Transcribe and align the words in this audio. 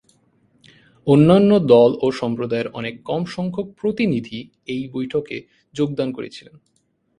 অন্যান্য 1.07 1.51
দল 1.65 1.91
ও 2.01 2.07
সম্প্রদায়ের 2.11 2.67
অনেক 2.73 2.95
কম 3.03 3.21
সংখ্যক 3.25 3.67
প্রতিনিধি 3.81 4.39
এই 4.67 4.83
বৈঠকে 4.93 5.37
যোগদান 5.73 6.09
করেছিলেন। 6.11 6.55